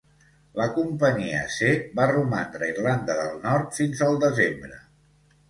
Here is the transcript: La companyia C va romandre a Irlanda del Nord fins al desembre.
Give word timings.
La 0.59 0.65
companyia 0.77 1.41
C 1.55 1.69
va 1.99 2.07
romandre 2.13 2.67
a 2.67 2.71
Irlanda 2.73 3.19
del 3.21 3.37
Nord 3.45 3.79
fins 3.83 4.03
al 4.09 4.19
desembre. 4.27 4.81